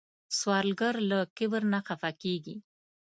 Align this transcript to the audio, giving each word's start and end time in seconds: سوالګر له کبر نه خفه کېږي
سوالګر 0.37 0.95
له 1.09 1.19
کبر 1.37 1.61
نه 1.73 1.79
خفه 1.87 2.11
کېږي 2.21 2.55